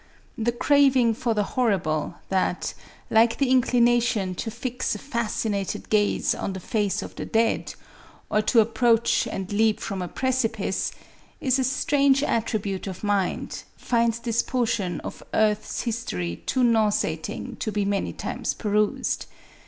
The 0.35 0.51
craving 0.51 1.13
for 1.13 1.35
the 1.35 1.43
horrible 1.43 2.15
that, 2.29 2.73
like 3.11 3.37
the 3.37 3.51
inclination 3.51 4.33
to 4.33 4.49
fix 4.49 4.95
a 4.95 4.97
fascinated 4.97 5.89
gaze 5.91 6.33
on 6.33 6.53
the 6.53 6.59
face 6.59 7.03
of 7.03 7.15
the 7.15 7.23
dead, 7.27 7.75
or 8.27 8.41
to 8.41 8.65
np 8.65 8.75
446 8.75 8.77
MARIE 8.79 8.79
ANTOINETTE. 8.79 8.79
proach 8.79 9.35
and 9.51 9.59
leap 9.59 9.79
from 9.79 10.01
a 10.01 10.07
precipice, 10.07 10.91
is 11.39 11.59
a 11.59 11.63
strange 11.63 12.23
attribute 12.23 12.87
of 12.87 13.03
mind, 13.03 13.61
finds 13.77 14.17
this 14.17 14.41
portion 14.41 15.01
of 15.01 15.21
earth's 15.35 15.81
history 15.81 16.37
too 16.47 16.63
nau 16.63 16.89
seating 16.89 17.55
to 17.59 17.71
be 17.71 17.85
many 17.85 18.11
times 18.11 18.55
perused. 18.55 19.27